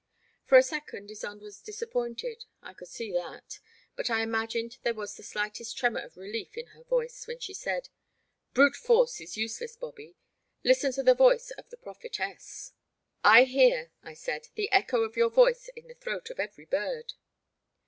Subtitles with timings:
[0.45, 3.59] For a second Ysonde was disappointed, I could see that,
[3.95, 7.53] but I imagined there was the slightest tremour of relief in her voice when she
[7.53, 7.89] said:
[8.55, 10.15] Brute force is useless, Bobby;
[10.63, 12.73] listen to the voice of the Prophetess.*'
[13.23, 17.13] I hear,*' I said, the echo of your voice in the throat of every bird.'